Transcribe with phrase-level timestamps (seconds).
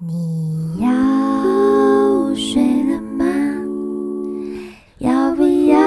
[0.00, 3.24] 你要睡了吗？
[4.98, 5.78] 要不要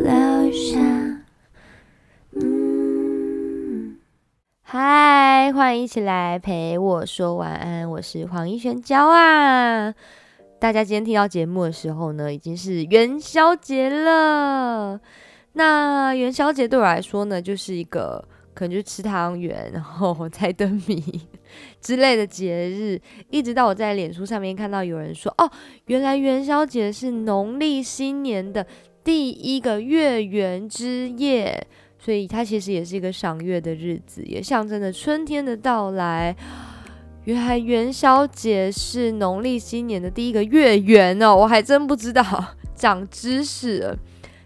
[0.00, 0.76] 留下？
[2.32, 3.96] 嗯，
[4.62, 9.94] 嗨，欢迎一起来陪我说晚安，我是黄一璇娇啊。
[10.58, 15.00] 大家今天听到节目的时候呢，已经是元宵节了。
[15.52, 18.26] 那元宵节对我来说呢，就是一个
[18.58, 21.00] 可能就吃汤圆，然后猜灯谜
[21.80, 23.00] 之类的节日。
[23.30, 25.48] 一直到我在脸书上面看到有人说，哦，
[25.86, 28.66] 原来元宵节是农历新年的
[29.04, 31.64] 第一个月圆之夜，
[32.00, 36.34] 所以它其实也是一个赏月的日子，也象征着春天的到来。
[37.26, 42.24] 原来元宵节是农历新年的第一个月圆哦，我还真不知道，
[42.74, 43.96] 长知识。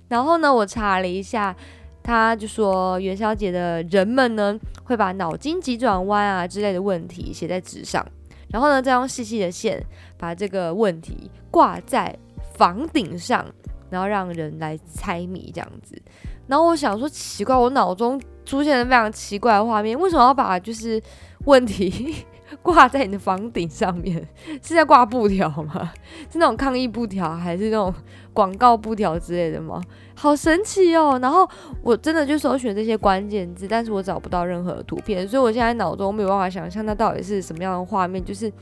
[0.09, 1.57] 然后呢，我查了一下，
[2.02, 8.05] 他就说元宵节的人们呢，会把脑筋急转弯啊之类的问题写在纸上，
[8.51, 9.83] 然后呢，再用细细的线
[10.19, 12.15] 把这个问题挂在
[12.54, 13.46] 房顶上，
[13.88, 16.01] 然后让人来猜谜这样子。
[16.49, 21.01] 然后我想说，奇怪，我脑中出现了非常奇怪的画面，为什么要把就是
[21.45, 22.27] 问题？
[22.65, 24.27] 挂在你的房顶上面，
[24.63, 25.93] 是在挂布条吗？
[26.30, 27.93] 是那种抗议布条，还是那种
[28.32, 29.82] 广告布条之类的吗？
[30.15, 31.18] 好神奇哦！
[31.21, 31.49] 然后
[31.83, 38.52] 我真的就搜寻这些关键字，但是我找不到任何图片，所以我现在脑中没有办法想象它到底是什么样的画面，就是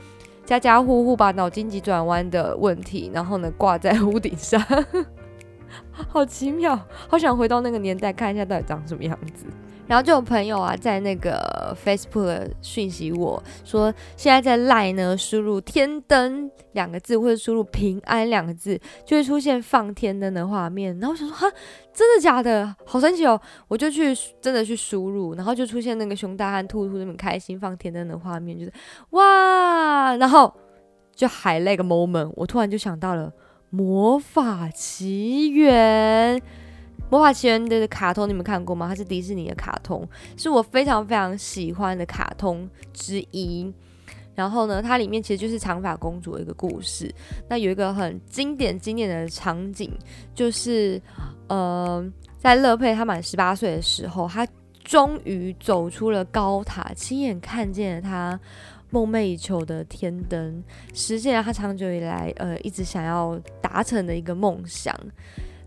[0.43, 4.59] 家家户户把脑筋急转弯的问题，然后呢挂在屋顶上，
[6.09, 9.45] 好奇妙，好想回到那个年代看一下到底长什么样子。
[9.91, 20.97] 然后就有朋友啊，在那个 Facebook 讯息我说，现在在 Line 呢，输入“天灯”两个字或者输入“平安”两个字，就会出现放天灯的画面。
[21.01, 21.45] 然后我想说，哈，
[21.93, 22.73] 真的假的？
[22.85, 23.37] 好神奇哦！
[23.67, 28.71] 我就去真的去输入，然后就出现那个熊大和兔兔那么开心放天灯的画面，就是
[29.09, 30.15] 哇！
[30.15, 30.53] 然后
[31.13, 33.27] 就还那个 moment，我突然就想到了
[33.71, 36.39] 《魔法奇缘》。
[37.11, 38.87] 魔法奇缘的卡通你们看过吗？
[38.87, 40.07] 它是迪士尼的卡通，
[40.37, 43.69] 是我非常非常喜欢的卡通之一。
[44.33, 47.13] 然后呢，它里面其实就是长发公主的一个故事。
[47.49, 49.91] 那有一个很经典经典的场景，
[50.33, 51.01] 就是
[51.49, 52.01] 呃，
[52.37, 54.47] 在乐佩他满十八岁的时候，他
[54.81, 58.39] 终于走出了高塔，亲眼看见了他
[58.89, 60.63] 梦寐以求的天灯，
[60.93, 64.95] 实现了他长久以来呃一直想要达成的一个梦想。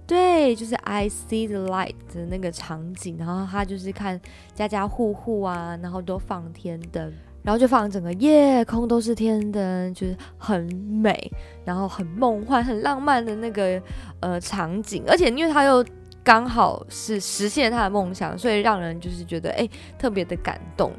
[0.06, 4.20] 对，就是 I see the light 的那个场景，然后他就是看
[4.54, 11.30] 家家户户啊，然后都放天灯，然后就放整个夜空都是天灯，就是很美，
[11.64, 13.80] 然后很梦幻、很浪漫的那个
[14.20, 15.84] 呃场景，而且因为他又
[16.22, 19.66] 刚好是实现他的梦想，所以让人就是觉得哎
[19.98, 20.92] 特别的感动。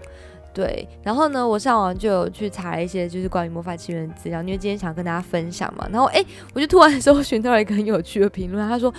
[0.56, 5.86] 对，然后呢，我上网就有去查一些就是关于魔法奇缘的资料，因为今天想跟大家分享嘛。
[5.92, 6.24] 然后哎，
[6.54, 8.92] 我就突然 搜寻到了一个很有趣的评论，他说，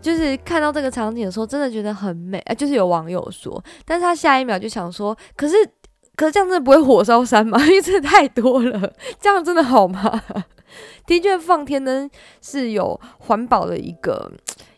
[0.00, 2.38] 就是看到这个场景的时候，真的觉得很美。
[2.46, 5.54] 哎，就是有网友说，但是他下一秒就想说，可是
[6.16, 7.60] 可是这样真的不会火烧山吗？
[7.68, 8.90] 因为真的太多了，
[9.20, 10.22] 这样真的好吗？
[11.06, 12.08] 的确，放天灯
[12.40, 14.32] 是有环保的一个。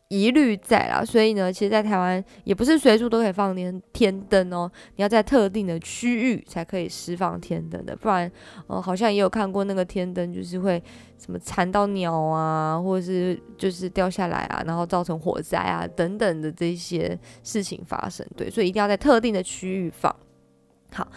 [0.09, 8.31] 疑虑在啦，所以呢，其实，在台湾也不是随处都可以放天天灯哦，你要在特定的区域才可以释放天灯的，不然，
[8.69, 10.81] 呃，好像也有看过那个天灯，就是会
[11.19, 20.15] 什么缠到鸟啊，或者是就是掉下来啊，然后造成火灾啊等等的这些事情发生，对，所以一定要在特定的区域放。
[20.93, 21.09] 好，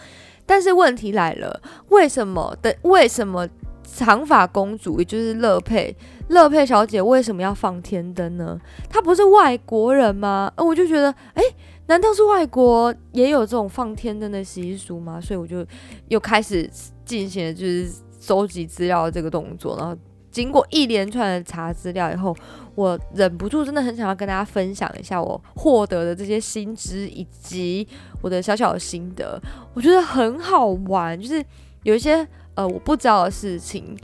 [0.44, 2.76] 但是问题来了，为什么的？
[2.82, 3.48] 为什么
[3.84, 5.94] 长发公主也就是乐佩？
[6.30, 8.58] 乐佩小姐为什么要放天灯呢？
[8.88, 10.50] 她不是外国人吗？
[10.56, 11.42] 呃我就觉得，哎，
[11.86, 15.20] 难道是外国也有这种放天灯的习俗吗？
[15.20, 15.66] 所以我就
[16.06, 16.70] 又开始
[17.04, 17.90] 进行了就是
[18.20, 19.76] 收集资料的这个动作。
[19.76, 19.96] 然后
[20.30, 22.32] 经过一连串的查资料以后，
[22.76, 27.86] 我忍不住真的很想要跟大家分享一下我获得的这些新知以及
[28.22, 29.40] 我的小小的心得。
[29.74, 31.44] 我觉得很好玩，就是
[31.82, 32.24] 有一些
[32.54, 33.98] 呃我不知道的事情。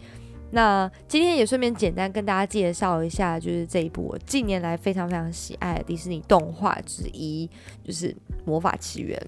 [0.51, 7.51] 那今天也顺便简单跟大家介绍一下，就是这一部我近年来非常非常喜爱的迪士尼动画之一，
[7.85, 8.09] 就是
[8.45, 9.21] 《魔法奇缘》，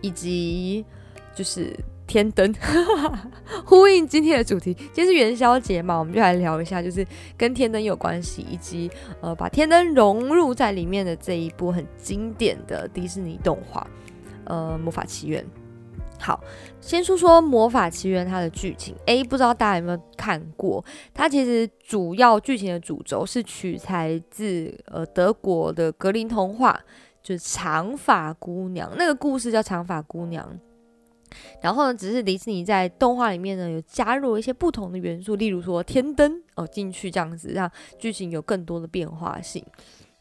[0.00, 0.84] 以及
[1.34, 1.72] 就是
[2.06, 2.52] 天灯，
[3.66, 4.72] 呼应今天的主题。
[4.74, 7.06] 今天是元宵节嘛，我们就来聊一下，就是
[7.36, 8.90] 跟天灯有关系，以及
[9.20, 13.86] 呃把天灯融入在里面的这一部很经典的迪士尼动画，
[14.44, 15.44] 呃《魔法奇缘》。
[16.20, 16.42] 好，
[16.80, 18.94] 先说说《魔法奇缘》它的剧情。
[19.06, 20.84] A 不知道大家有没有看过？
[21.14, 26.78] 它其实主要剧情的主轴是取材自呃德国的格林童话，
[27.22, 28.90] 就是长发姑娘。
[28.98, 30.58] 那个故事叫长发姑娘。
[31.60, 39.64] 然后呢，只是迪士尼在动画里面呢有加入一些不同的元素，例如说天灯哦进去这样子，让剧情有更多的变化性。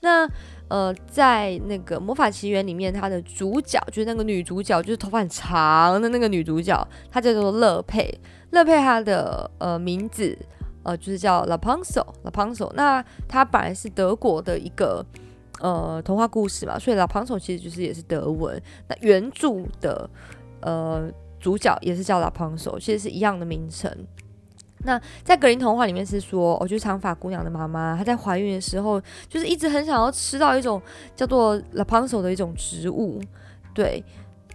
[0.02, 0.30] 那
[0.70, 8.14] 呃，在那个魔法奇缘里面，它的主角就是那个女主角，就是头发很长的那个女主角，她叫做乐佩。
[8.52, 10.38] 乐佩她的呃名字
[10.84, 12.72] 呃就是叫 Rapunzel，Rapunzel。
[12.74, 15.06] 那她本来是德国的一个
[15.62, 18.62] 呃童话故事嘛，所以 Rapunzel 其实就是也是德文。
[18.88, 20.10] 那原著的
[20.62, 21.10] 呃
[21.40, 23.90] 主角也是叫 Rapunzel，其实是一样的名称。
[24.84, 30.82] 那在格林童话里面是说，哦，就是长发姑娘的妈妈，她在怀孕的时候，就是一直很想要吃到一种
[31.16, 33.20] 叫做 Rapunzel 的一种植物，
[33.74, 34.04] 对，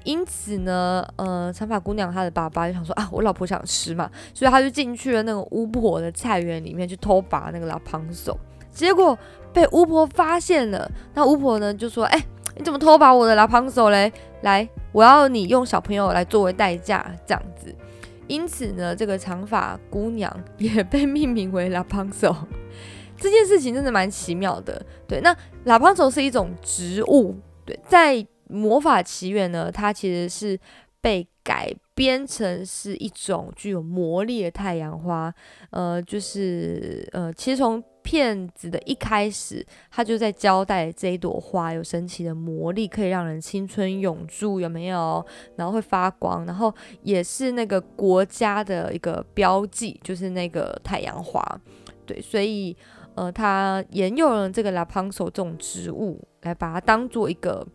[0.05, 8.37] 因此呢，呃，长发姑娘她的爸爸就想说啊，我老婆想吃嘛，所以他就进去了那个巫婆的菜园里面去偷拔那个 Rapunzel，
[8.71, 9.19] 结果
[9.53, 12.25] 被巫婆发现了，那巫婆呢就说，哎，
[12.57, 14.13] 你怎么偷拔我的 Rapunzel 嘞？
[14.43, 17.75] 来，我要你用小朋友来作为代价，这样子。
[18.29, 22.35] 因此呢，这个长发姑娘也被命名为拉庞索。
[23.19, 24.85] 这件事情真的蛮奇妙的。
[25.07, 27.37] 对，那拉庞索是一种植物。
[27.65, 30.59] 对，在魔法奇缘呢，它其实是
[31.01, 35.33] 被改编成是一种具有魔力的太阳花。
[35.71, 45.25] 呃，就是呃，其实从骗子的一开始，他就在交代这一朵花有神奇的魔力，可以让人青春永驻，有没有？
[45.57, 51.43] 然后会发光，然后也是那个国家的一个标记，就是那个太阳花。
[52.05, 52.77] 对，所以
[53.15, 57.67] 呃，他沿用了这个 Rapunzel 这种植物，来把它当做一个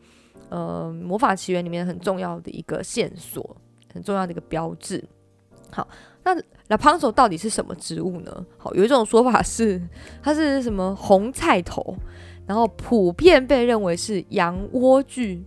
[0.50, 3.56] 呃魔法奇缘里面很重要的一个线索，
[3.94, 5.04] 很重要的一个标志。
[5.72, 5.88] 好。
[6.36, 8.46] 那 Rapunzel 到底是什么植物呢？
[8.58, 9.82] 好，有一种说法是
[10.22, 11.96] 它是什么红菜头，
[12.46, 15.42] 然后普遍被认为是羊莴苣。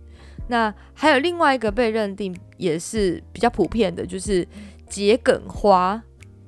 [0.47, 4.47] 那还有另外一个被认定也是比较普遍的，就是
[4.89, 6.01] 桔梗花。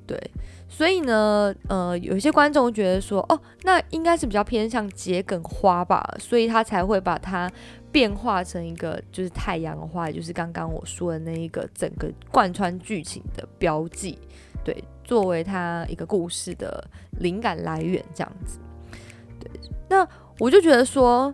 [0.06, 0.20] 对，
[0.68, 7.50] 所以呢，呃，有些观众觉得说，哦，那应该是比较偏向桔梗花吧，所以他才会把它
[7.94, 14.18] 变化成一个就是太阳花，就是刚刚我说的那一个整个贯穿剧情的标记。
[14.66, 16.84] 对，作为他一个故事的
[17.20, 18.58] 灵感来源，这样子。
[19.40, 19.52] 对，
[19.88, 20.08] 那
[20.40, 21.34] 我就觉得说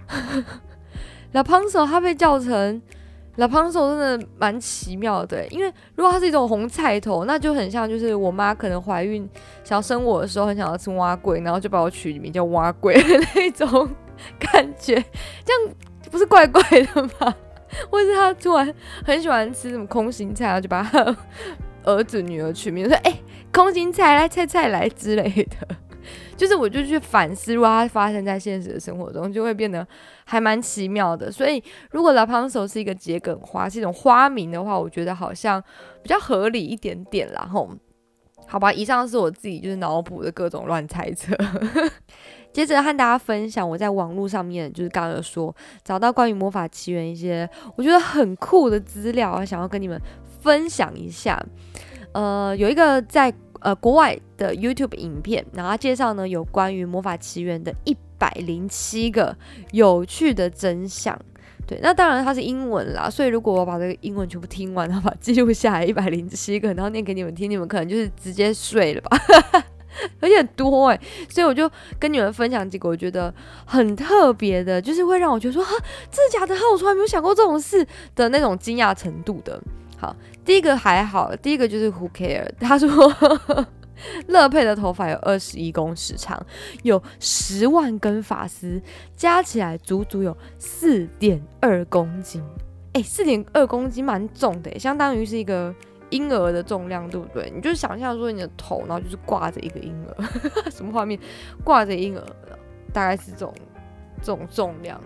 [1.31, 2.81] 老胖手他被叫成
[3.37, 9.25] 老胖手真的蛮奇妙的，因为如果它是一种红菜头，那就很像就是我妈可能怀孕
[9.63, 13.87] 想要生我的时候，很想要吃蛙龟，然后就把我取名叫蛙龟的那种
[14.37, 14.95] 感觉，
[15.45, 15.75] 这样
[16.09, 17.35] 不是怪怪的吗？
[17.89, 18.73] 或是他突然
[19.05, 21.15] 很喜欢吃什么空心菜，然后就把他。
[21.85, 23.21] 儿子女儿取名说：“哎，
[23.53, 25.75] 空心菜来，菜菜来之类的。
[26.35, 29.87] ”就是我就去反思，如果它发生在现实的生活中，就会变得
[30.25, 31.31] 还蛮奇妙的。
[31.31, 35.63] 所以，如果 Rapunzel 是一个桔梗花，是一种花名的话，我觉得好像
[36.03, 37.49] 比较合理一点点啦。
[37.51, 37.71] 吼，
[38.45, 41.33] 好吧，以上是我自己就是脑补的各种乱猜测。
[42.51, 50.01] 接着和大家分享我在网络上面就是刚刚说找到关于魔法奇缘一些我觉得很酷的资料，想要跟你们。
[50.41, 51.37] 分享一下，
[52.13, 59.35] 呃，有一个在呃国外的 YouTube 影片，然后介绍呢有关于魔法奇缘的一百零七个
[59.73, 61.19] 有趣的真相。
[61.67, 69.17] 对，那当然它是英文啦，所以如果我把这个英文全部听完，然后把记录下来一百零七个，然后念给你们听，你们可能就是直接睡了吧，
[70.21, 71.69] 有点多哎，所以我就
[71.99, 73.33] 跟你们分享几个我觉得
[73.65, 75.71] 很特别的，就是会让我觉得说哈，
[76.11, 76.55] 真的假的？
[76.55, 79.61] 哈，我从来没有想过这种事的那种惊讶程度的。
[79.97, 80.15] 好，
[80.45, 82.47] 第一个还好，第一个就是 Who care？
[82.59, 82.87] 他说
[84.27, 86.41] 乐佩的头发有二十一公尺长，
[86.83, 88.81] 有十万根发丝，
[89.17, 92.41] 加起来足足有四点二公斤。
[92.93, 95.75] 哎，四点二公斤蛮重的，相当于是一个
[96.09, 97.51] 婴儿的重量，对不对？
[97.53, 100.23] 你就想象说你的头，然后就是挂着一个婴儿，
[100.71, 101.19] 什么画面？
[101.63, 102.25] 挂着婴儿，
[102.93, 103.53] 大概是这种
[104.21, 104.99] 这种重量，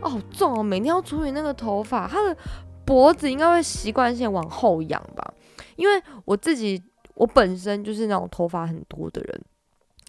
[0.00, 0.62] 哦，好重哦！
[0.62, 2.36] 每天要处理那个头发，他的。
[2.82, 5.32] 脖子应该会习惯性往后仰吧，
[5.76, 6.82] 因为我自己
[7.14, 9.40] 我本身就是那种头发很多的人，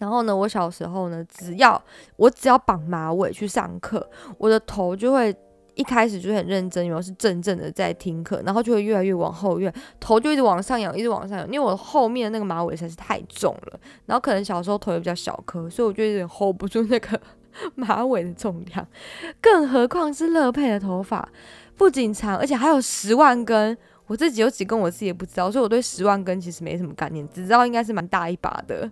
[0.00, 1.80] 然后呢，我小时候呢，只要
[2.16, 5.32] 我只要绑马尾去上课，我的头就会
[5.74, 17.20] 一开始就很认真，然后是正正的在听课，然后就会越来越往后，越头就一直往上仰，一直往上仰，因为我后面那个马尾实在是太重了，然后可能小时候头也比较小颗，所以我就有点 hold 不住那个
[17.74, 18.86] 马尾的重量，
[19.40, 21.28] 更何况是乐佩的头发。
[21.76, 23.76] 不仅长，而且还有十万根。
[24.06, 28.90] 我自己有几根，我自己也不知道，所以我对十万根其实没什么概念，只知道应该是蛮大一把的。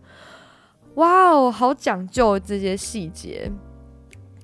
[0.94, 3.50] 哇哦，好讲究这些细节。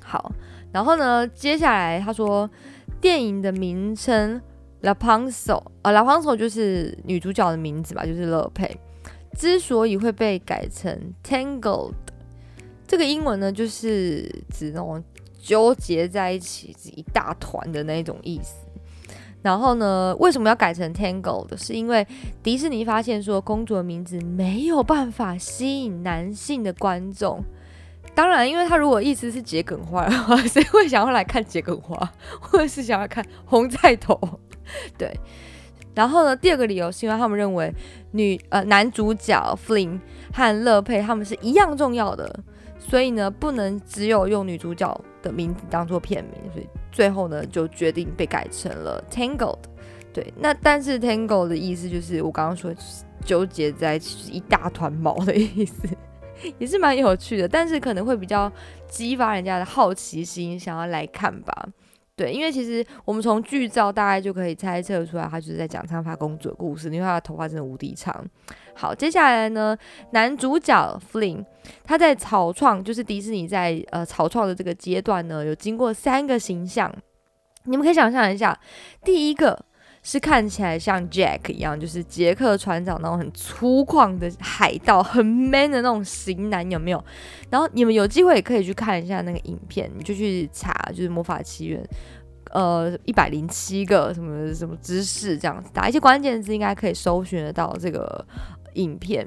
[0.08, 0.30] 好，
[0.70, 2.48] 然后呢，接下来他说
[3.00, 4.40] 电影的名称
[4.82, 8.78] 《La p a n s o 呃，La p a n s o 就是女主角的名字吧，就是乐佩。
[9.36, 11.92] 之所以会被改成 Tangled，
[12.86, 15.02] 这个英文呢，就是指那种
[15.38, 18.54] 纠结在一起一大团的那种意思。
[19.42, 21.56] 然后呢，为什么要改成 Tangled？
[21.56, 22.06] 是因为
[22.44, 27.44] 迪士尼发现说，公主的名字没有办法吸引男性的观众。
[28.16, 31.94] 当然，因为他如果意思是桔梗花的话，谁会想要来看桔梗花，
[32.40, 34.18] 或者是想要看红菜头？
[34.96, 35.14] 对。
[35.94, 37.70] 然后呢，第二个理由是因为他们认为
[38.12, 40.00] 女呃男主角 Flynn
[40.32, 42.40] 和乐佩他们是一样重要的，
[42.78, 49.58] 所以呢不能只有用女主角的名字当做片名，所以最后呢就决定被改成了 Tangled。
[50.12, 52.74] 对，那但是 Tangled 的意思就是我刚刚说
[53.24, 55.86] 纠结在一大团毛的意思。
[56.58, 58.50] 也是蛮有趣的，但是可能会比较
[58.88, 61.66] 激发人家的好奇心，想要来看吧。
[62.14, 68.24] 对，因为其实我们从剧照大概就可以猜测出来，他就是在讲长发公主的故事，因为他的头发真的无敌长。
[68.74, 69.76] 好，接下来呢，
[70.12, 71.44] 男主角 Flynn，
[71.84, 76.90] 他在草创，就是迪士尼在呃草创的这个阶段呢，有经过三个形象，
[77.64, 78.58] 你们可以想象一下，
[79.04, 79.64] 第一个。
[80.08, 87.04] 是看起来像 Jack 一样，就是杰克船长那种很粗犷的海盗，很 man 的那种型男，有没有？
[87.50, 91.84] 然后你们有机会也可以去看一下那个影片，你就去查，就是魔法奇缘，
[92.52, 98.24] 呃，一百零七个什么什么知识这样子，打一些关键字，应该可以搜寻得到这个
[98.74, 99.26] 影片，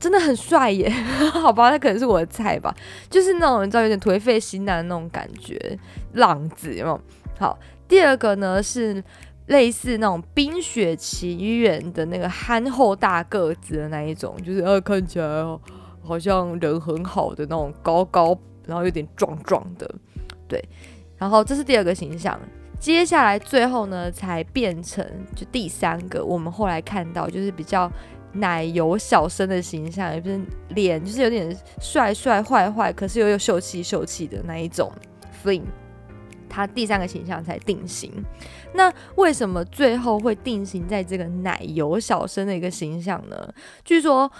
[0.00, 0.88] 真的很帅耶！
[1.42, 2.74] 好吧，那可能是我的菜吧，
[3.10, 5.78] 就是那种你知道有点颓废型男的那种感觉，
[6.14, 6.98] 浪子有没有？
[7.38, 9.04] 好，第二个呢是。
[9.52, 15.26] 类似那种《冰雪奇缘》的那个憨厚大个子的那一种，就是呃看起来
[16.02, 19.88] 好像人很好的那种高高，然后有点壮壮的，
[20.48, 20.60] 对。
[21.16, 22.36] 然后这是第二个形象，
[22.80, 25.06] 接下来最后呢才变成
[25.36, 27.88] 就第三个，我们后来看到就是比较
[28.32, 30.40] 奶油小生的形象，也不是
[30.70, 34.90] 脸就是有点帅帅坏坏，可是又又秀气秀气的那一种
[35.44, 35.62] Flynn。
[36.52, 38.12] 他第三个形象才定型，
[38.74, 43.54] 那为什么最后会定型在这个奶油小生的一个形象呢？
[43.82, 44.30] 据说，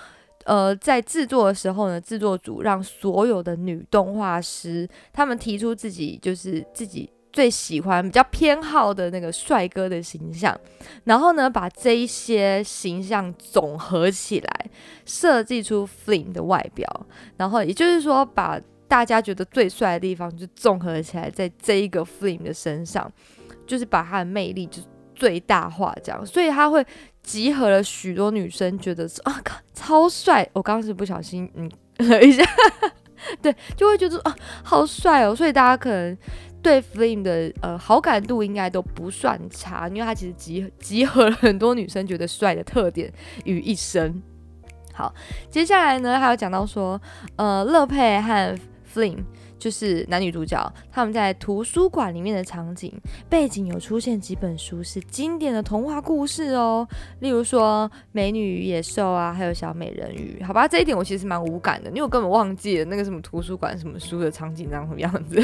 [0.44, 10.54] 呃，在制作的时候呢，制作组让所有的女动画师他们提出自己就是自己最喜欢、比较偏好的那个帅哥的形象，
[11.04, 14.66] 然后呢，把这一些形象总合起来，
[15.06, 17.06] 设计出 Flynn 的外表，
[17.38, 18.60] 然后也就是说把。
[18.92, 23.10] 大家觉得最帅的地方，就综合起来在这一个 Flame 的身上，
[23.66, 24.82] 就是把他的魅力就
[25.14, 26.84] 最大化，这样，所以他会
[27.22, 29.40] 集合了许多女生，觉得说啊，
[29.72, 30.46] 超帅！
[30.52, 31.70] 我刚刚是不小心嗯
[32.06, 32.44] 了 一下，
[33.40, 35.34] 对，就会觉得啊，好帅哦！
[35.34, 36.14] 所以大家可能
[36.62, 43.10] 对 Flame 的呃好感度应该都不算差，因为他其实集集合了很多女生觉得帅的特点
[43.46, 44.22] 于一身。
[44.92, 45.14] 好，
[45.48, 47.00] 接下来呢，还有讲到说，
[47.36, 48.54] 呃，乐佩和
[48.92, 49.18] Flynn
[49.58, 52.92] 就是男女主角，他们在图书馆里面的场景
[53.28, 56.86] 背景有出现几本书，是经典的童话故事哦，
[57.20, 60.38] 例如说《美女与野兽》啊，还有《小美人鱼》。
[60.46, 65.40] 好吧，这一点我其实蛮无感的，因为我根本忘记了那个什么图书馆什么书的场景长什么样子。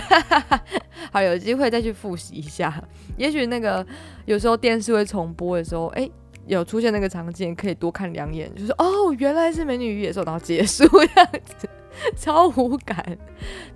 [1.13, 2.83] 好，有机会再去复习一下，
[3.17, 3.87] 也许那个
[4.27, 6.11] 有时候电视会重播的时候，哎，
[6.47, 11.69] 有出现那个场景，可以多看两眼，就是哦，原来是《美女与野兽》，然后结束这样子。
[12.17, 13.19] 超无感，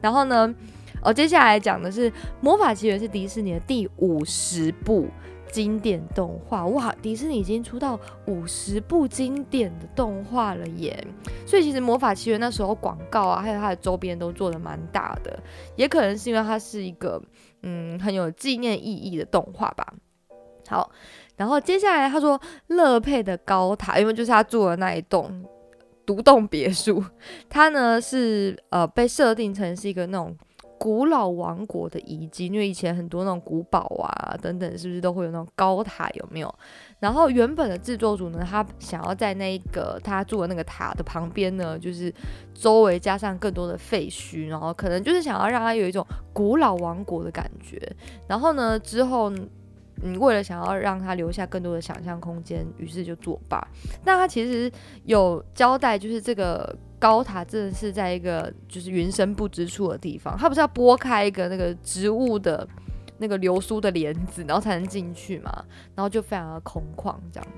[0.00, 0.54] 然后呢？
[1.04, 2.08] 哦，接下来讲的是
[2.40, 5.08] 《魔法奇缘》是迪士尼的第五十部
[5.50, 6.64] 经典动画。
[6.66, 11.04] 哇，迪士尼已经出到五十部经典的动画了耶！
[11.44, 15.36] 所以其实《魔法奇缘》那时候广告啊，还有它的周边都做的蛮大的，
[15.74, 17.20] 也可能是因为它是一个
[17.62, 19.84] 嗯很有纪念意义的动画吧。
[20.68, 20.88] 好，
[21.36, 25.44] 然后接下来他说乐佩的高塔，因为就是他住的那一栋。
[26.04, 27.02] 独栋别墅，
[27.48, 30.36] 它呢是呃被设定成是一个那种
[30.78, 36.10] 古老王国的遗迹，因为以前很多那种古堡啊等等，是不是都会有那种高塔？
[36.14, 36.52] 有没有？
[36.98, 42.12] 然后原本的制作组呢，他想要在那个他住的那个塔的旁边呢，就是
[42.52, 47.80] 周围加上更多的废墟，然后可能就是想要让它有一种古老王国的感觉。
[48.26, 49.32] 然后呢之后。
[50.02, 53.66] 嗯，为了想要让他留下更多的想象空间，于是就作罢。
[54.04, 54.70] 那他其实
[55.04, 62.66] 有交代，就是这个高塔真的是在一个就是云深不知处的地方，他不是要拨开一个那个植物的
[63.18, 65.64] 那个流苏的帘子，然后才能进去嘛？
[65.94, 67.48] 然后就非常的空旷，这样。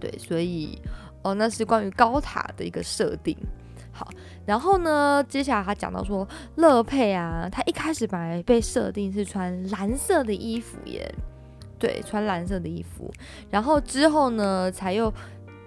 [0.00, 0.76] 对，所以
[1.22, 3.36] 哦，那是关于高塔的一个设定。
[3.92, 4.10] 好，
[4.44, 11.14] 然后呢，接下来他讲到说，乐佩啊，他一开始本来被设定是穿蓝色的衣服耶。
[11.84, 13.12] 对，穿蓝色的衣服。
[13.50, 15.12] 然后之后呢，才又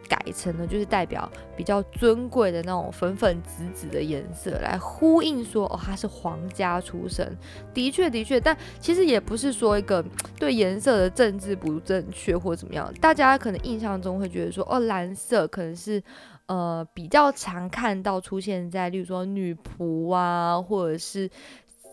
[0.09, 7.37] 改成了就是代表比较尊贵的那种粉粉紫紫的颜色，来呼应说哦，他是皇家出身。
[7.73, 10.03] 的确，的确，但其实也不是说一个
[10.39, 12.91] 对颜色的政治不正确或怎么样。
[12.99, 16.01] 大家可能印象中会觉得说，哦，蓝色可能是。
[16.47, 21.29] 呃，比较常看到出现在，例如说女仆啊，或者是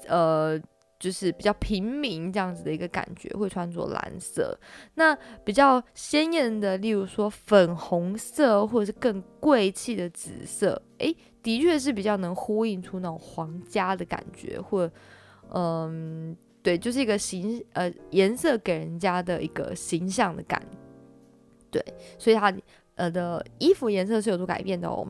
[0.07, 0.57] 呃，
[1.05, 4.59] 就是比较平民这样子的一个感觉，会穿着蓝色。
[4.95, 14.91] 那比较鲜艳的，例如说粉红色，或者是更贵气的紫色，诶，的确是比较能呼应出那种皇家的感觉，或
[15.53, 20.67] 嗯，对，就是一个形呃颜色给人家的一个形象的感，
[21.71, 21.85] 对，
[22.19, 22.51] 所以它。
[22.97, 25.05] 呃的衣服颜色是有所改变的哦，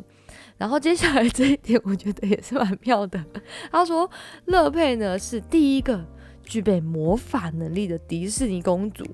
[0.56, 3.22] 然后接下来这一点我觉得也是蛮妙的。
[3.70, 4.08] 他说
[4.46, 6.04] 乐佩呢是第一个
[6.42, 9.04] 具备魔法能力的迪士尼公主。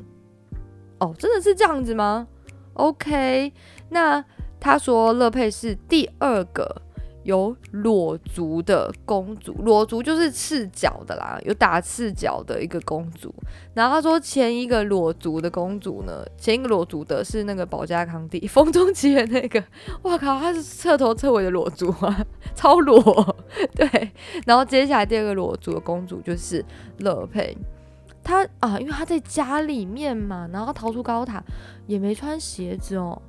[0.99, 2.29] 哦，真的是这样子吗
[2.75, 3.53] ？OK，
[3.89, 4.25] 那
[4.61, 6.83] 他说乐佩是第二个。
[7.23, 13.35] 有裸足的公主，裸足就是赤脚的啦，有打赤脚的一个公主。
[13.75, 19.63] 然后他说前一个裸足的公主呢，前一个裸足的是那个保加康帝，风中奇缘那个，
[20.03, 22.25] 哇靠，他是彻头彻尾的裸足啊，
[22.55, 23.37] 超裸。
[23.75, 24.11] 对，
[24.47, 26.65] 然后接下来第二个裸足的公主就是
[26.99, 27.57] 乐佩，
[28.25, 31.43] 她啊，因为她在家里面嘛，然后逃出高塔
[31.87, 33.21] 也没穿鞋子哦。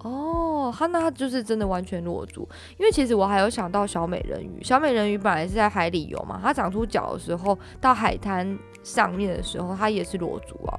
[0.00, 2.48] 哦，他那他就是真的完全裸足，
[2.78, 10.78] 因为其实我还有想到小美人鱼，小美人鱼本来是在海里游嘛，它长出脚的时候到海滩上面的时候，它也是裸足啊，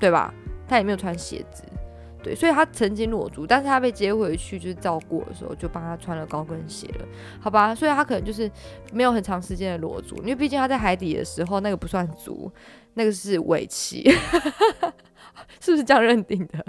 [0.00, 0.32] 对吧？
[0.66, 1.62] 它也没有穿鞋子，
[2.22, 7.06] 对，所以它曾经裸足，但是它被接回去就是照顾的时候，就帮他穿了高跟鞋了，
[7.40, 7.74] 好吧？
[7.74, 8.50] 所以他可能就是
[8.92, 12.50] 没有很长时间的裸足，因为毕竟他在海底的时候那个不算足，
[12.94, 14.02] 那个是尾鳍，
[15.60, 16.64] 是不是这样认定的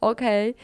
[0.00, 0.56] ？OK。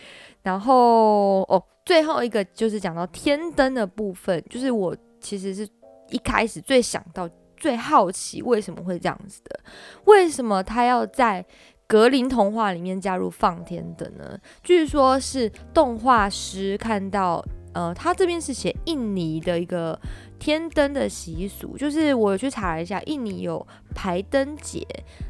[0.44, 5.68] 然后哦，最后一个就是讲到天灯的部分，就是我其实是
[6.10, 9.58] 一开始最想到、最好奇为什么会这样子的，
[10.04, 11.44] 为什么他要在
[11.86, 14.38] 格林童话里面加入放天灯呢？
[14.62, 19.98] 据说是动画师看到，呃，他这边是写印尼的一个。
[20.38, 24.86] 天灯的习俗，就是我去查了一下，印尼有排灯节。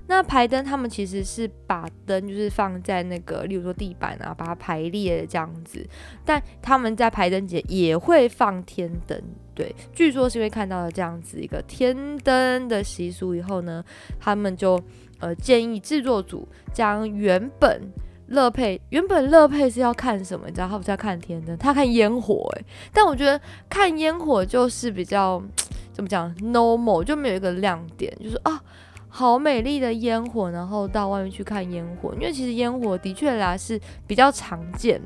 [0.06, 5.86] 那排灯，他们其实是把灯就是放在那个，例如说地板啊，把它排列这样子。
[6.24, 9.20] 但他们在排灯节也会放天灯，
[9.54, 13.84] 对，据说是因为看到了这样子一个天灯的习俗以后呢，
[14.20, 14.78] 他们就
[15.20, 17.80] 呃建议制作组将原本。
[18.28, 20.46] 乐佩原本乐佩是要看什么？
[20.46, 25.42] 你知道他不是要看天灯，他看烟火诶，但我觉得看烟火就是比较
[25.92, 28.60] 怎么讲，normal 就没有一个亮点，就是啊，
[29.08, 35.00] 好美丽的烟火，然后到外面去看烟火，因为其实烟火的确啦是比较常见。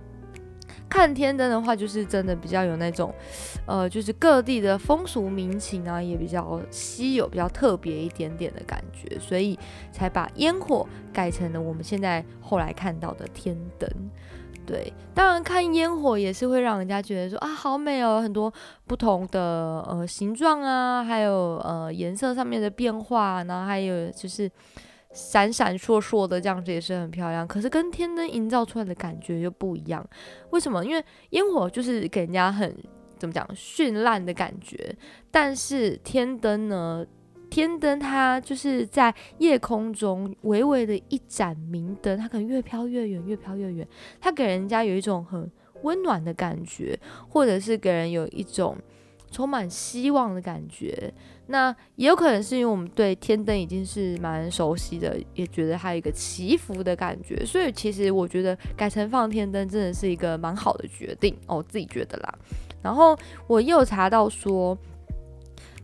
[0.89, 3.15] 看天灯的话，就是真的比较有那种，
[3.67, 9.59] 呃，就是各地的风俗民情啊，也比较稀有、比较特别一点点的感觉，所以
[9.93, 13.89] 才把烟火改成了我们现在后来看到的天灯。
[14.67, 18.53] 对，当然看烟火也是会让人家觉得说啊，好美哦，很多
[18.87, 24.51] 不同的呃形状啊，还有呃颜色上面的变化，然后还有就是。
[25.21, 30.09] 闪闪烁烁的这样子也是很漂亮，可是跟天灯营造出来的感觉又不一样。
[30.51, 30.85] 为什么？
[30.85, 32.73] 因为烟火就是给人家很
[33.19, 34.95] 怎么讲绚烂的感觉，
[35.29, 37.05] 但是天灯呢？
[37.51, 43.89] 天灯它就是在夜空中微微的一盏明灯，它可能越飘越远，越飘越远，
[44.21, 45.51] 它给人家有一种很
[45.83, 46.97] 温暖的感觉，
[47.29, 48.77] 或者是给人有一种。
[49.31, 51.13] 充满希望的感觉，
[51.47, 62.35] 那也有可能是因为我们对天灯已经是蛮熟悉的，也觉得它有一个祈福的感觉，所以其实我觉得改成放天灯真的是一个蛮好的决定哦，自己觉得啦。
[62.83, 64.77] 然后我又查到说，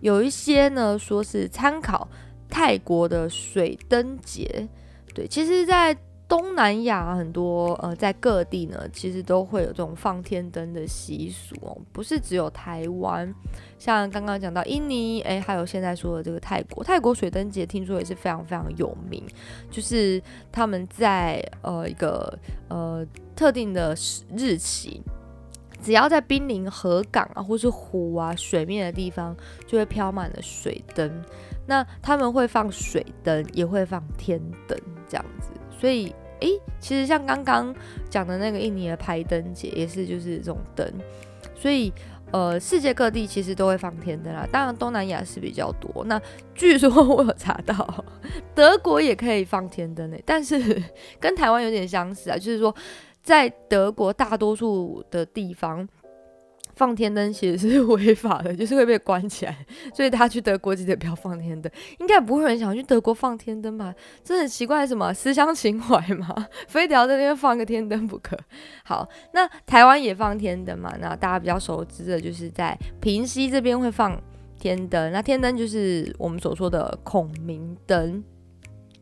[0.00, 2.08] 有一些呢说是参考
[2.48, 4.68] 泰国的水灯节，
[5.14, 5.96] 对，其实，在。
[6.26, 13.32] 东南亚很多呃，在各地呢，其实都会有这种放天灯的习俗哦，不是只有台湾，
[13.78, 19.22] 像刚刚讲到印尼，哎，还有现在说的这个泰国，泰国水灯节听说也是非常非常有名，
[19.70, 23.06] 就是他们在呃一个呃
[23.36, 23.94] 特定的
[24.34, 25.02] 日期，
[25.82, 31.22] 只要在濒临河港啊或是湖啊水面的地方，就会飘满了水灯，
[31.66, 35.50] 那他们会放水灯，也会放天灯这样子。
[35.78, 37.74] 所以，诶，其实像刚刚
[38.08, 40.86] 讲的那个印尼的排灯节，也是就是这种灯。
[41.54, 41.92] 所以，
[42.32, 46.04] 呃，世界各地其实都会放天灯啦，当然东南亚是比较多。
[46.04, 46.20] 那
[46.54, 48.04] 据说 我有查到，
[48.54, 50.82] 德国也可以放天灯诶，但是
[51.20, 52.74] 跟台湾有点相似啊，就是说
[53.22, 55.88] 在德国大多数的地方。
[56.74, 59.56] 放天灯其实是违法的，就是会被关起来，
[59.94, 61.70] 所以大家去德国记得不要放天灯。
[61.98, 63.94] 应该不会有人想去德国放天灯吧？
[64.22, 66.46] 这很奇怪，什么思乡情怀吗？
[66.68, 68.38] 非得要在那边放个天灯不可？
[68.84, 70.92] 好，那台湾也放天灯嘛？
[71.00, 74.20] 那大家比较熟知的就是在平溪这边会放
[74.58, 78.22] 天灯，那天灯就是我们所说的孔明灯，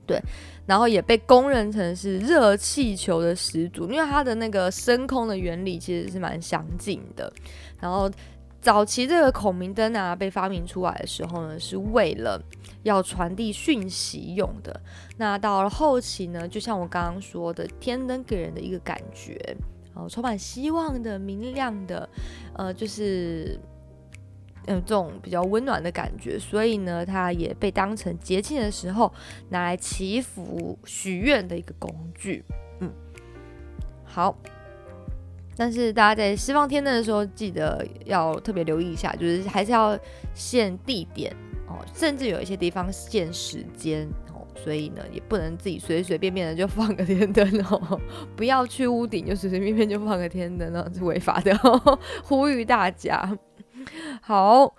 [0.06, 0.20] 对。
[0.66, 7.32] 然后也被公认成是热气球的始祖，因为它的那个升空的原理其实是蛮相近的。
[7.80, 8.10] 然后
[8.60, 12.40] 早期这个孔明灯啊被发明出来的时候呢，是为了
[12.84, 14.80] 要传递讯息用的。
[15.16, 19.36] 那到了后期呢，就像我刚刚说的，天灯给人的一个感觉，
[19.92, 22.08] 然后充满希望的、明亮的，
[22.54, 23.58] 呃，就是。
[24.66, 29.12] 有这种比较温暖的感觉，所以呢，它也被当成节庆的时候
[29.48, 32.44] 拿来祈福许愿的一个工具。
[32.80, 32.90] 嗯，
[34.04, 34.36] 好。
[35.54, 39.96] 但是大家在释放天灯的时候，记得要特别留意一下，就是还是要
[40.32, 41.30] 限地点
[41.68, 48.00] 哦，甚至有一些地方限时间哦，所以呢，也不能自己随随便便的就放个天灯哦，
[48.34, 51.54] 不要去屋顶就随随便便就放个天灯那，是违法的，
[52.24, 53.38] 呼吁大家。
[54.22, 54.74] 好，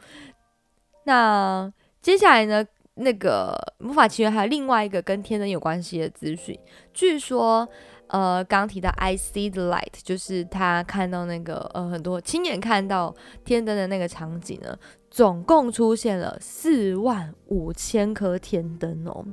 [1.06, 2.66] 那接下来呢？
[2.96, 6.56] 那个魔法奇缘还有另外一个跟天灯有关系的资讯。
[6.94, 7.68] 据说，
[8.06, 14.78] 呃，刚提到 I see the light，就是他看到那个呃很多亲眼看到天灯的那个场景呢，
[15.10, 19.26] 总共出现了四万五千颗天灯哦。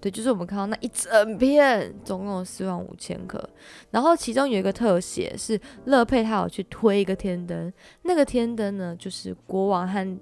[0.00, 3.42] 对，就是我们看到那一整片，总共有四万五千颗。
[3.90, 10.18] 然后其中有一个特写是乐佩他有去推一个天灯，那个天灯呢就是国王和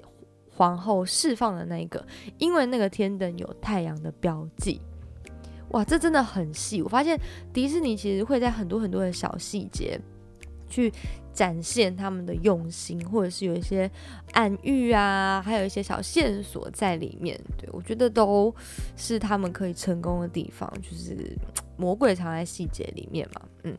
[0.50, 2.04] 皇后释放的那一个，
[2.38, 4.80] 因为那个天灯有太阳的标记。
[5.70, 6.80] 哇，这真的很细。
[6.80, 7.20] 我发现
[7.52, 10.00] 迪士尼其实会在很多很多的小细节
[10.68, 10.92] 去。
[11.36, 13.88] 展现他们的用心，或者是有一些
[14.32, 17.38] 暗喻啊，还有一些小线索在里面。
[17.58, 18.52] 对我觉得都
[18.96, 21.36] 是他们可以成功的地方，就是
[21.76, 23.42] 魔鬼藏在细节里面嘛。
[23.64, 23.76] 嗯，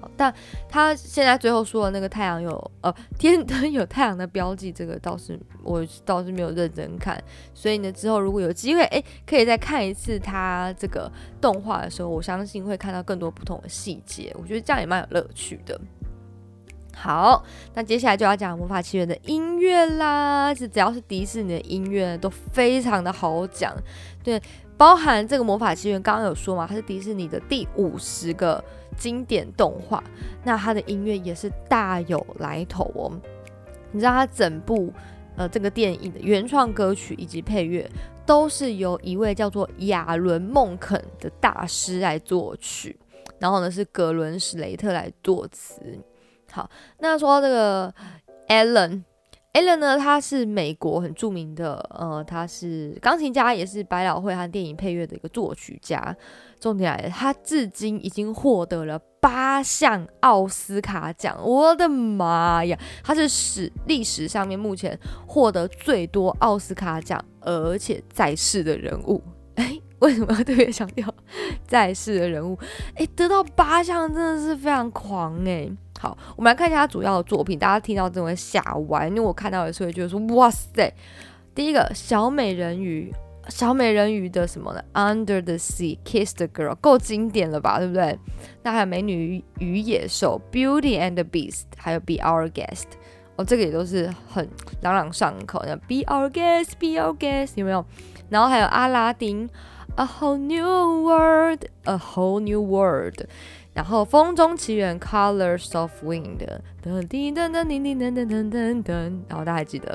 [0.00, 0.34] 好，但
[0.68, 7.22] 他现在最后说的那个太阳有呃天灯有太阳的标记，这个倒是我倒是没有认真看。
[7.54, 11.08] 所以呢，之后如果有机会，哎，可以再看一次他这个
[11.40, 14.34] 动画的时候，我相信会看到更多不同的细节。
[14.36, 15.80] 我觉得这样也蛮有乐趣的。
[16.98, 20.52] 好，那接下来就要讲《魔法奇缘》的音乐啦。
[20.54, 23.76] 是只要是迪士尼的音乐都非常的好讲，
[24.24, 24.40] 对，
[24.78, 28.64] 包含这个《魔法奇缘》刚刚有说嘛，它是迪士尼的第五十个
[28.96, 30.02] 经典动画，
[30.42, 33.12] 那它的音乐也是大有来头哦。
[33.92, 34.90] 你知道它整部
[35.36, 37.88] 呃这个电影的原创歌曲以及配乐
[38.24, 42.98] 都是由一位叫做亚伦孟肯的大师来作曲，
[43.38, 45.82] 然后呢是格伦史雷特来作词。
[46.50, 47.92] 好，那说到这个
[48.48, 56.16] Alan，Alan 呢，他是美国很著名的，呃，他是钢琴家，也是百老汇和电影配乐的一个作曲家。
[56.58, 62.78] 重点来了，他至今已经获得了八项奥斯卡奖，我的妈呀！
[63.04, 69.22] 他是史历史上面目前获得最多奥斯卡奖，而且在世的人物。
[69.56, 71.14] 哎，为什么要特别强调
[71.68, 72.58] 在世的人物？
[72.94, 75.70] 哎，得到八项真的是非常狂哎。
[75.98, 77.58] 好，我们来看一下他主要的作品。
[77.58, 80.92] 大家听到真的会吓歪，因为我看到的时候觉得说，哇塞！
[81.54, 83.10] 第一个小美人鱼，
[83.48, 88.18] 小美人鱼的什么呢？Under the Sea Kiss the Girl，够经典了吧，对不对？
[88.62, 92.84] 那还有美女与野兽，Beauty and the Beast，还有 Be Our Guest，
[93.36, 94.46] 哦，这个也都是很
[94.82, 95.74] 朗朗上口的。
[95.88, 97.82] Be Our Guest，Be Our Guest，有没有？
[98.28, 99.48] 然后还有阿拉丁
[99.94, 103.24] ，A Whole New World，A Whole New World。
[103.76, 106.38] 然后《风中奇缘》Colors of Wind，
[106.82, 108.92] 噔噔噔噔噔噔噔噔噔噔，
[109.28, 109.90] 然后大家还记得，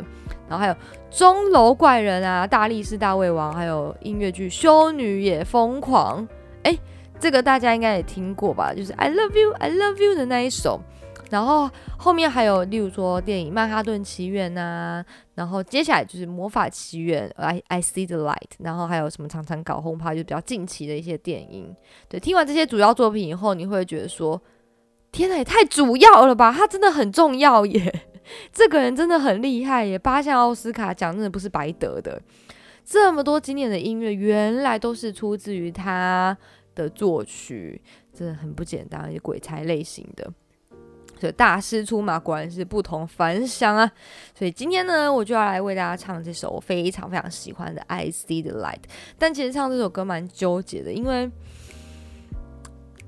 [0.47, 0.75] 然后还有
[1.09, 6.21] 钟楼怪人啊，大力士大胃王，还有音乐剧《修女也疯狂》，
[6.61, 6.77] 哎，
[7.19, 8.71] 这个大家应该也听过吧？
[8.71, 10.79] 就是 I love you, I love you 的那一首。
[11.31, 11.67] 然后
[11.97, 21.73] 后面还有，例如说电影《曼哈顿奇缘》呐，然后接下来就是《魔法奇缘》，I I see the light，然后还有什么常常搞轰趴，就比较近期的一些电影。
[22.09, 24.39] 对，听完这些主要作品以后，你会觉得说，
[25.11, 26.51] 天呐，也太主要了吧？
[26.51, 28.03] 他真的很重要耶，
[28.51, 32.21] 这个人真的很厉害耶，八项奥斯卡奖真的不是白得的。
[32.83, 36.37] 这么多经典的音乐，原来都是出自于他
[36.75, 37.81] 的作曲，
[38.13, 40.29] 真的很不简单，也鬼才类型的。
[41.21, 43.91] 所以大师出马，果然是不同凡响啊！
[44.33, 48.77] 所以今天呢，我就要来为大家唱这首我非常非常喜欢的《I See the Light》。
[49.19, 51.29] 但其实唱这首歌蛮纠结的，因为，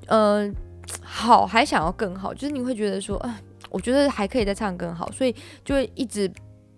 [0.06, 0.48] 呃，
[1.02, 6.32] 好还想要更好，就是你会觉得说，啊，我觉得还可以再唱更好，所以就会一直，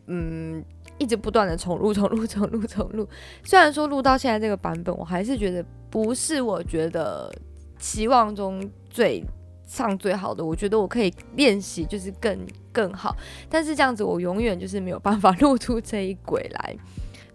[0.08, 0.64] 嗯，
[0.98, 3.06] 一直不断的重录、重录、重录、重录。
[3.44, 7.30] 虽然说录到现在这个版本，我还是觉得不是我觉得
[7.78, 9.22] 期望中最。
[9.68, 12.38] 唱最好的，我觉得我可以练习，就是更
[12.72, 13.16] 更好。
[13.50, 16.76] 但是这样子，我永远就是没有办法露出这一轨来。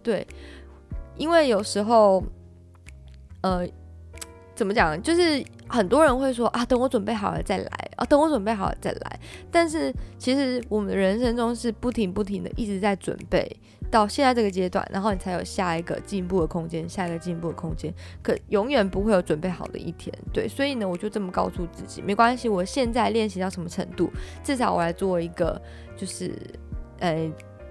[0.03, 0.27] 对，
[1.17, 2.23] 因为有时候，
[3.43, 3.67] 呃，
[4.55, 9.21] 怎么讲，就是很多人会说啊，等我准备好了再来啊，等我准备好了再来。
[9.51, 13.57] 但是其实我们人生中是不停不停的一直在准备。
[13.91, 24.11] 到现在这个阶段，然后你才有下一个进步的空间，下一个进步的空间，可永远不会有准备好的一天，对，所以呢，我就这么告诉自己，没关系，我现在练习到什么程度，
[24.45, 25.61] 至少我来做一个，
[25.97, 26.33] 就是，
[27.01, 27.31] 呃，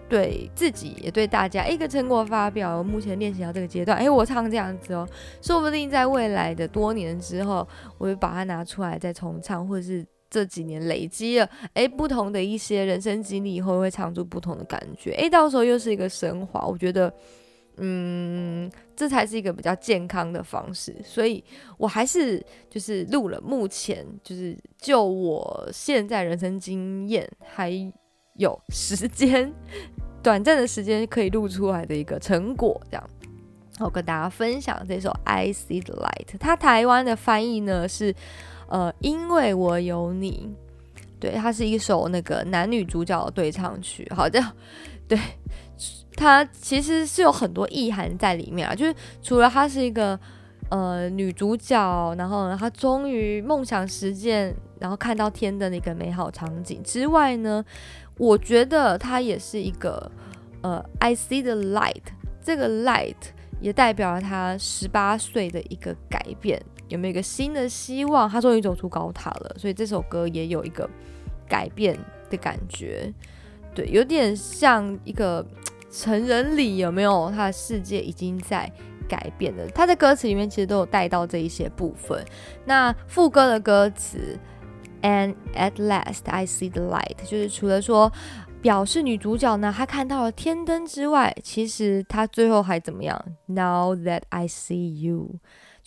[0.09, 2.83] 对自己也对大家一个成果发表。
[2.83, 5.07] 目前练习到这个阶段，哎，我唱这样子哦，
[5.41, 10.05] 说不定在未来的多年之后，我会把它拿出来再重唱，或者是。
[10.29, 16.67] 这几年累积了，哎，不同的一些人生经历以后，会唱出不同的感觉，哎，到时候又是一个升华。
[16.67, 17.11] 我觉得，
[17.77, 20.95] 嗯，这才是一个比较健康的方式。
[21.03, 21.43] 所以
[21.77, 27.71] 我还是就是录了，目前就是就我现在人生经验还
[28.35, 29.51] 有时间，
[30.21, 33.09] 短暂的时间可以录出来的一个成果，这样，
[33.79, 36.35] 我跟大家分享这首《I See the Light》。
[36.39, 38.13] 它台湾的翻译呢是。
[38.69, 40.47] 呃，因为我有你，
[41.19, 44.39] 对，它是一首那个男女主角的对唱曲，好的，
[45.07, 45.19] 对，
[46.15, 50.19] 它其实是有很多意涵在里面啊，就是除了它是一个
[50.69, 57.65] 呃女主角，然后她终于梦想实现，然后看到天的那个美好场景之外呢，
[58.17, 60.11] 我觉得它也是一个
[60.61, 62.03] 呃，I see the light，
[62.43, 63.15] 这个 light
[63.59, 66.61] 也代表了他十八岁的一个改变。
[66.89, 68.29] 有没有一个新的希望？
[68.29, 70.89] 他终于走出高塔了，所以这首歌也有一个
[71.47, 71.97] 改变
[72.29, 73.13] 的感觉，
[73.73, 75.45] 对，有点像一个
[75.89, 77.31] 成人礼，有没有？
[77.31, 78.71] 他的世界已经在
[79.07, 79.67] 改变了。
[79.69, 82.23] 他的歌词里面其实都有带到这一些部分。
[82.65, 84.37] 那副歌的歌词
[85.01, 88.11] ，And at last I see the light，就是除了说
[88.61, 95.39] 表示女主角呢，她看到了天灯之外，其实她最后还怎么样？Now that I see you。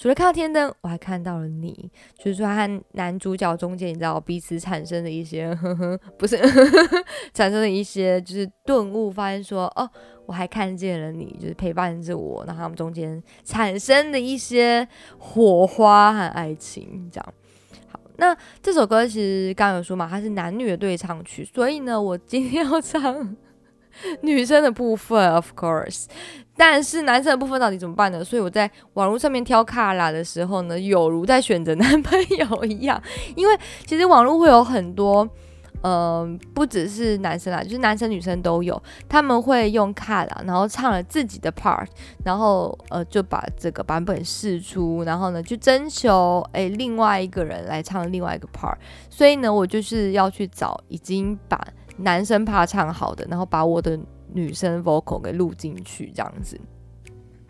[0.02, 1.88] 除了看到天灯，我还看到了你，
[2.18, 6.36] 就是说和男主角中间，你知道彼此产生的一些，呵呵，不是
[7.32, 9.88] 产生的一些，就是顿悟，发现说，哦，
[10.26, 14.88] 我还看见了你，就是陪伴着我，然后他们中间产生的一些
[15.18, 17.34] 火花和爱情，这样。
[17.86, 23.36] 好，那这首歌其实刚有说嘛，它是男女的对唱曲，所以呢，我今天要唱
[24.22, 26.06] 女生的部分，of course。
[26.64, 28.22] 但是男生的部分到底怎么办呢？
[28.22, 33.03] 所以我在网络上面挑卡拉的时候呢，有如在选择男朋友一样。
[33.35, 35.29] 因为其实网络会有很多，
[35.83, 41.85] 嗯， 不只是男生啦，就是男生女生都有，他们会用卡拉，然后唱了自己的 part，
[42.25, 48.77] 然后呃就把这个版本试出，然后呢去征求诶另外一个人来唱另外一个 part。
[49.11, 51.61] 所以呢，我就是要去找已经把
[51.96, 53.98] 男生 part 唱好的，然后把我的。
[54.35, 56.59] 女生 vocal 给录进去，这样子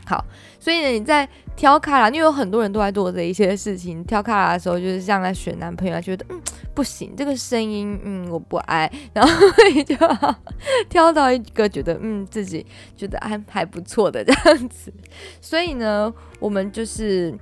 [0.05, 0.25] 好。
[0.59, 4.05] 所以呢，你在挑卡拉，因为有很多人都在做这一些事情。
[4.05, 6.41] 挑卡拉的时候，就是像在选男朋友，觉得嗯
[6.75, 9.33] 不行，这个声音嗯我不爱，然后
[9.75, 9.97] 你就
[10.91, 12.67] 挑到一个觉得嗯自己
[12.97, 14.93] 觉得还还不错的这样子。
[15.41, 17.33] 所以呢，我们就是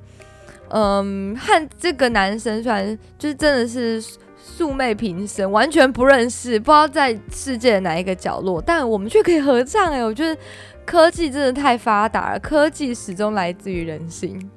[0.69, 4.03] 嗯和这个男生，虽然就是真的是。
[4.51, 10.05] 素昧平生，完全不认识，不知道在世界的哪一个角落，但我们却可以合唱哎！
[10.05, 10.39] 我觉得
[10.85, 14.51] 科技真的太发达了，科技始终来自于人心。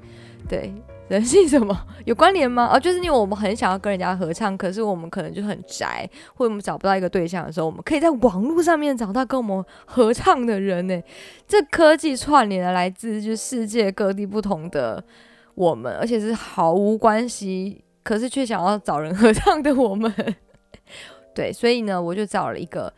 [0.49, 0.73] 对，
[1.07, 2.69] 人性什么有关联吗？
[2.73, 11.01] 哦，就是因为我们很想要跟人家合唱，可是我们可能就很宅，或者我们找不到一个对象的时候，我们可以在网络上面找到跟我们合唱的人呢。
[11.47, 15.01] 这科技串联了来自就是世界各地不同的
[15.55, 17.82] 我们，而且是毫无关系。
[18.03, 20.13] 可是却想要找人合唱的我们，
[21.33, 22.93] 对，所以呢，我就找了一个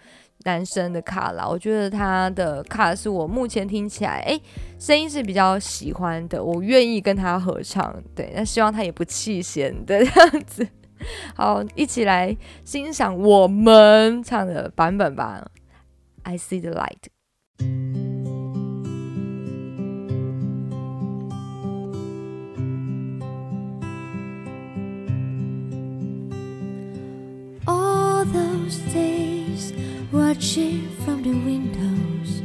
[0.45, 4.39] 男生的卡拉，我觉得他的卡是我目前听起来，哎，
[4.79, 10.67] 声音是比较喜欢的，我愿意跟他合唱，对，那希望他也不弃嫌的这样子。
[11.35, 15.45] 好，一起来欣赏我们唱的版本吧。
[16.23, 17.09] I see the light。
[28.65, 29.73] Those days
[30.11, 32.41] watching from the windows,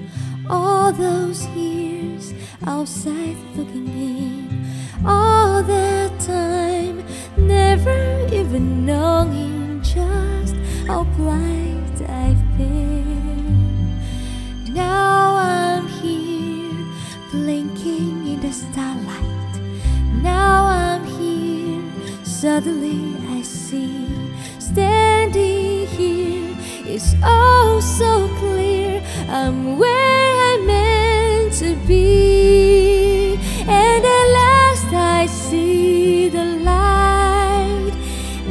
[0.50, 2.34] all those years
[2.66, 4.66] outside looking in,
[5.06, 7.02] all that time
[7.38, 10.54] never even knowing just
[10.86, 13.98] how blind I've been.
[14.74, 16.84] Now I'm here
[17.30, 19.54] blinking in the starlight.
[20.20, 21.82] Now I'm here,
[22.24, 24.06] suddenly I see
[24.58, 25.09] standing
[27.02, 29.02] It's all so clear.
[29.26, 37.94] I'm where I'm meant to be, and at last I see the light,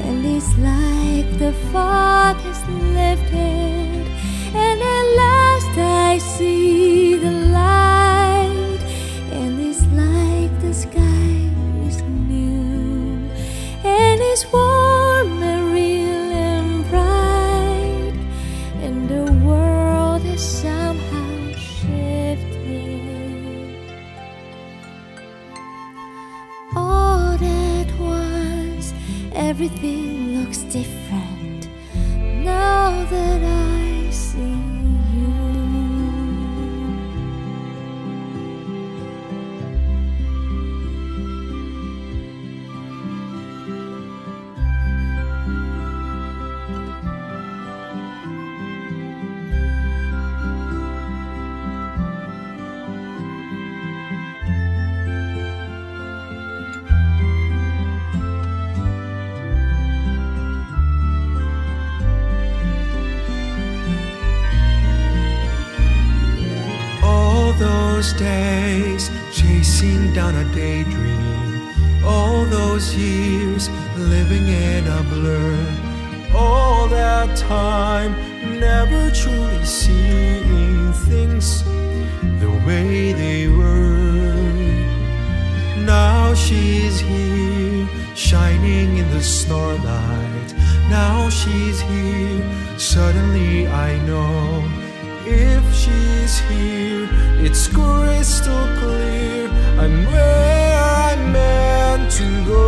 [0.03, 3.58] and it's like the fog has lifted,
[77.27, 78.13] that time
[78.59, 81.63] never truly seeing things
[82.39, 84.31] the way they were.
[85.83, 90.49] Now she's here, shining in the starlight.
[90.89, 92.41] Now she's here,
[92.77, 94.63] suddenly I know.
[95.25, 97.09] If she's here,
[97.45, 99.49] it's crystal clear.
[99.81, 102.65] I'm where I'm meant to go.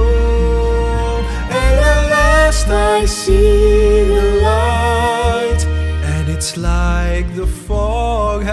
[1.61, 3.70] And at last I see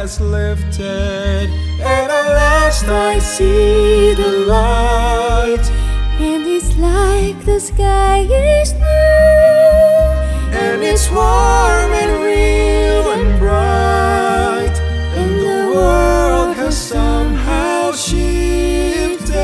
[0.08, 1.50] has lifted.
[1.80, 5.66] And at last I see the light.
[6.18, 8.86] And it's like the sky is blue,
[10.62, 14.76] And it's warm and real and bright.
[15.20, 19.36] And the world has somehow shifted.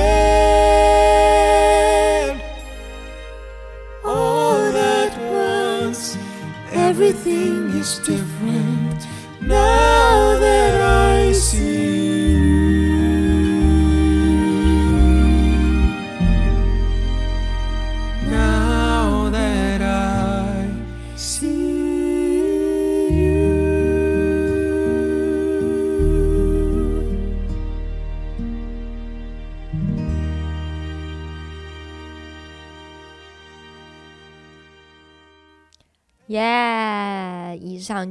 [4.02, 6.16] All at once,
[6.72, 8.84] everything is different
[9.46, 10.33] now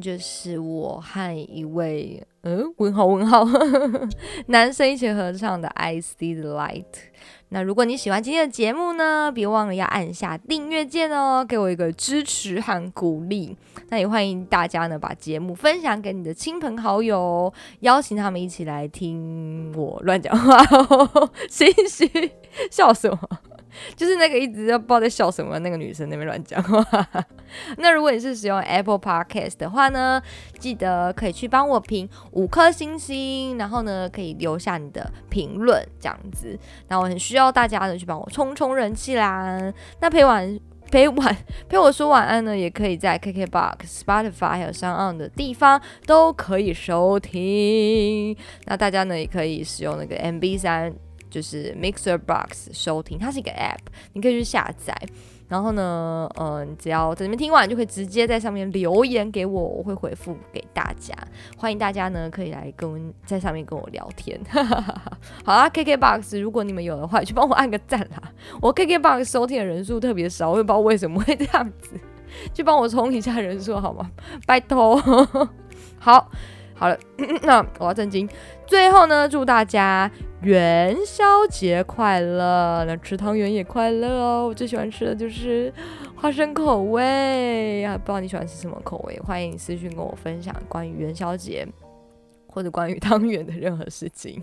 [0.02, 3.46] 就是我和一位嗯问号问号
[4.48, 6.84] 男生一起合唱的《I See the Light》。
[7.50, 13.56] 那如果你喜欢今天的节目呢，别忘了要按下订阅键哦，给我一个支持和鼓励。
[13.90, 21.30] 那也欢迎大家呢把节目分享给你的亲朋好友，邀请他们一起来听我乱讲话哦。
[21.48, 22.10] 嘻嘻，
[22.72, 23.20] 笑什么？
[23.96, 26.86] 就是那个一直要不知道在笑什么那个女生那边乱讲话。
[27.78, 30.22] 那如果你是使用 Apple Podcast 的话呢，
[30.58, 36.58] 记得可以去帮我评五颗星星，然后呢可以留下你的评论这样子。
[36.88, 39.60] 那我很需要大家呢去帮我冲冲人气啦。
[40.00, 40.60] 那陪晚
[40.92, 48.36] 陪晚陪我说晚安呢，也可以在 KKBox、Spotify 还有上岸的地方都可以收听。
[48.66, 50.94] 那大家呢也可以使用那个 MB 三。
[51.34, 53.80] 就是 Mixer Box 收听，它是一个 App，
[54.14, 54.96] 你可以去下载。
[55.50, 61.12] 然后呢，呃，你只要在那边听完，就可以直接在上面留言给我，我会回复给大家。
[61.58, 64.40] 欢迎大家呢，可以来跟在上面跟我聊天。
[65.44, 68.32] 好啦，KKBox，如果你们有的话，去帮我按个赞啦。
[68.62, 71.90] 我 KKBox 收听的人数特别少，我也不知道为什么会这样子，
[72.54, 74.12] 去帮我冲一下人数好吗？
[74.46, 75.02] 拜托。
[75.98, 76.30] 好。
[76.76, 76.98] 好了，
[77.44, 78.28] 那我要震惊。
[78.66, 80.10] 最后呢，祝大家
[80.42, 82.84] 元宵节快乐！
[82.86, 84.48] 那吃汤圆也快乐哦。
[84.48, 85.72] 我最喜欢吃的就是
[86.16, 89.20] 花生口味啊，不知道你喜欢吃什么口味？
[89.20, 91.68] 欢迎私信跟我分享关于元宵节
[92.48, 94.42] 或者关于汤圆的任何事情。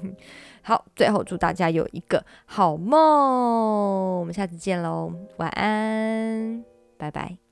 [0.63, 6.65] 好，最后祝大家有一个好梦，我们下次见喽，晚安，
[6.97, 7.50] 拜拜。